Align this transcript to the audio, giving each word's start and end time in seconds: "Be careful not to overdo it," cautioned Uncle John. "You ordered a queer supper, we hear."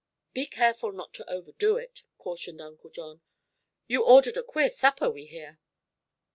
"Be 0.33 0.47
careful 0.47 0.91
not 0.91 1.13
to 1.13 1.29
overdo 1.29 1.77
it," 1.77 2.05
cautioned 2.17 2.59
Uncle 2.59 2.89
John. 2.89 3.21
"You 3.85 4.03
ordered 4.03 4.35
a 4.37 4.41
queer 4.41 4.71
supper, 4.71 5.11
we 5.11 5.27
hear." 5.27 5.59